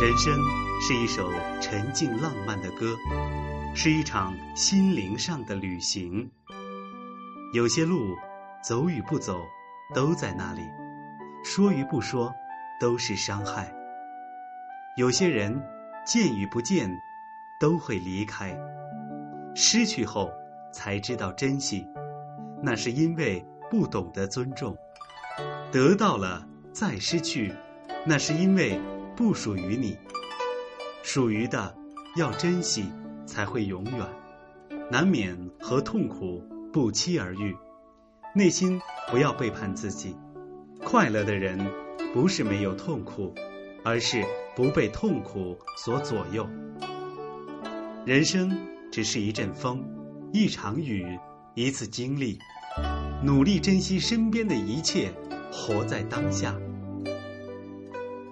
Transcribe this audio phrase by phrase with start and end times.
[0.00, 0.32] 人生
[0.80, 1.28] 是一首
[1.60, 2.96] 沉静浪漫的歌，
[3.74, 6.30] 是一场心灵上的旅行。
[7.52, 8.14] 有些路，
[8.62, 9.44] 走与不走，
[9.92, 10.62] 都在那里；
[11.44, 12.32] 说与不说，
[12.80, 13.74] 都是伤害。
[14.96, 15.60] 有些人，
[16.06, 16.88] 见与不见，
[17.60, 18.56] 都会离开。
[19.56, 20.30] 失去后
[20.72, 21.84] 才知道珍惜，
[22.62, 24.72] 那是因为不懂得尊重；
[25.72, 27.52] 得到了再失去，
[28.06, 28.80] 那是因为。
[29.18, 29.96] 不属于你，
[31.02, 31.74] 属于的
[32.14, 32.84] 要珍惜，
[33.26, 34.06] 才会永远。
[34.92, 36.40] 难免和痛苦
[36.72, 37.52] 不期而遇，
[38.32, 40.14] 内心不要背叛自己。
[40.84, 41.58] 快乐的人
[42.14, 43.34] 不是没有痛苦，
[43.82, 46.48] 而是不被痛苦所左右。
[48.06, 48.56] 人生
[48.92, 49.84] 只是一阵风，
[50.32, 51.18] 一场雨，
[51.56, 52.38] 一次经历。
[53.24, 55.12] 努力珍惜身边的一切，
[55.50, 56.54] 活在当下。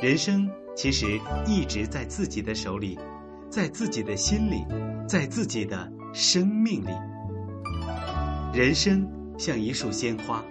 [0.00, 0.50] 人生。
[0.74, 2.98] 其实一直在自己的手里，
[3.50, 4.64] 在自己的心里，
[5.06, 6.90] 在自己的生命里。
[8.54, 9.06] 人生
[9.38, 10.42] 像一束鲜花，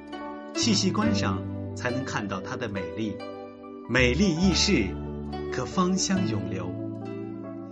[0.53, 1.41] 细细观赏
[1.75, 3.17] 才能看到它的美丽。
[3.89, 4.87] 美丽易逝，
[5.51, 6.71] 可芳香永留。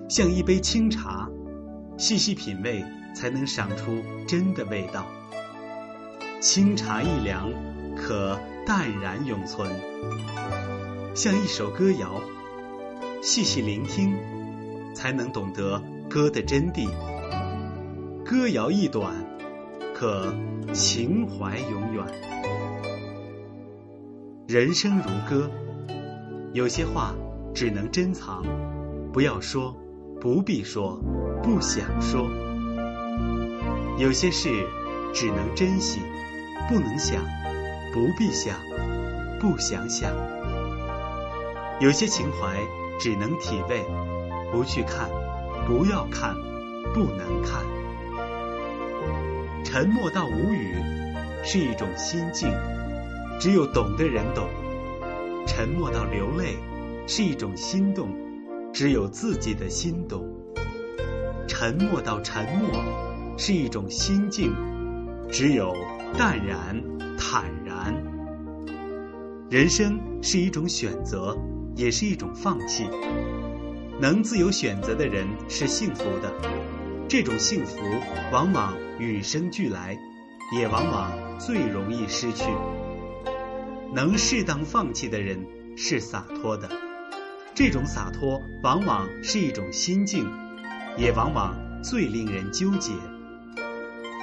[0.09, 1.30] 像一杯清茶，
[1.97, 2.83] 细细品味
[3.14, 5.05] 才能赏出真的味道。
[6.39, 7.52] 清茶一凉，
[7.95, 9.70] 可淡然永存。
[11.14, 12.20] 像一首歌谣。
[13.22, 14.16] 细细聆听，
[14.95, 16.89] 才能懂得歌的真谛。
[18.23, 19.14] 歌谣一短，
[19.94, 20.34] 可
[20.73, 22.06] 情怀永远。
[24.48, 25.52] 人生如歌，
[26.53, 27.14] 有些话
[27.53, 28.42] 只能珍藏，
[29.11, 29.76] 不要说，
[30.22, 30.98] 不必说，
[31.44, 32.30] 不想说。
[33.98, 34.50] 有些事
[35.14, 36.00] 只能珍惜，
[36.70, 37.22] 不能想，
[37.94, 38.56] 不必想，
[39.42, 40.09] 不想想。
[41.81, 42.58] 有些情怀。
[43.00, 43.83] 只能体味，
[44.52, 45.10] 不去看，
[45.65, 46.36] 不要看，
[46.93, 47.64] 不能看。
[49.64, 50.76] 沉默到无语
[51.43, 52.52] 是一种心境，
[53.39, 54.43] 只有懂的人懂；
[55.48, 56.58] 沉默到流泪
[57.08, 58.09] 是一种心动，
[58.73, 60.20] 只有自己的心懂；
[61.48, 62.70] 沉默到沉默
[63.38, 64.54] 是一种心境，
[65.32, 65.73] 只有
[66.17, 66.76] 淡然
[67.17, 67.95] 坦然。
[69.49, 71.38] 人生是一种选择。
[71.80, 72.90] 也是一种放弃。
[74.02, 76.30] 能自由选择的人是幸福的，
[77.08, 77.78] 这种幸福
[78.34, 79.98] 往往与生俱来，
[80.54, 82.44] 也往往最容易失去。
[83.94, 85.39] 能适当放弃的人
[85.78, 86.70] 是洒脱的，
[87.56, 90.30] 这种洒脱往往是一种心境，
[90.98, 92.92] 也往往最令人纠结。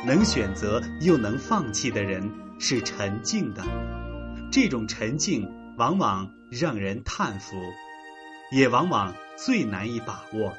[0.06, 3.64] 能选择又能放弃的人是沉静的，
[4.52, 5.50] 这种沉静。
[5.76, 7.56] 往往让人叹服，
[8.50, 10.52] 也往往最难以把握。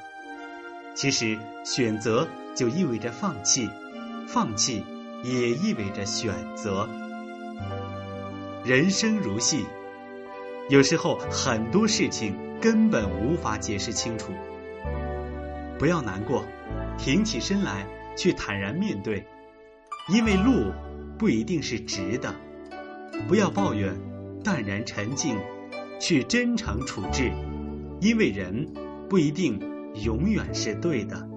[0.94, 3.68] 其实，选择就意味着放弃，
[4.28, 4.84] 放弃
[5.24, 6.88] 也意味着选择。
[8.64, 9.66] 人生如戏，
[10.68, 14.32] 有时候很多事情根本无法解释清楚。
[15.78, 16.44] 不要难过，
[16.96, 17.86] 挺起身来，
[18.16, 19.26] 去坦然面对，
[20.08, 20.72] 因为路
[21.18, 22.32] 不一定是直的。
[23.26, 23.96] 不要抱怨。
[24.42, 25.36] 淡然沉静，
[26.00, 27.32] 去真诚处置，
[28.00, 28.68] 因为人
[29.08, 29.60] 不一定
[30.04, 31.28] 永远是对的。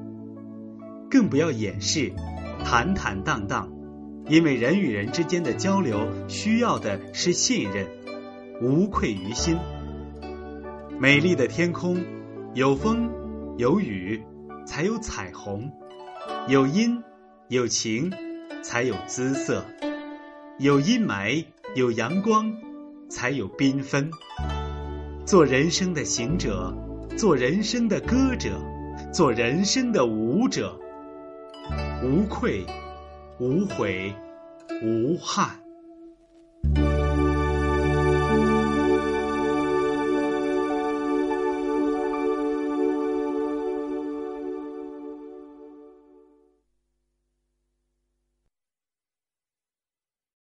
[1.10, 2.14] 更不要掩饰，
[2.64, 3.72] 坦坦荡荡，
[4.28, 7.88] 因为人与人之间的交流需要的是信任，
[8.62, 9.58] 无愧于心。
[11.00, 12.00] 美丽的天空，
[12.54, 13.10] 有风
[13.58, 14.22] 有雨，
[14.66, 15.72] 才有彩虹；
[16.48, 17.02] 有阴
[17.50, 18.14] 有晴，
[18.64, 19.64] 才有姿色；
[20.60, 21.46] 有阴霾
[21.76, 22.56] 有阳光。
[23.12, 24.10] 才有缤纷。
[25.26, 26.74] 做人生的行者，
[27.18, 28.58] 做人生的歌者，
[29.14, 30.80] 做人生的舞者，
[32.02, 32.66] 无愧，
[33.38, 34.16] 无悔，
[34.82, 35.60] 无憾。